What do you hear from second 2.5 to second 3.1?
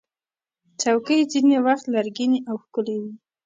ښکلې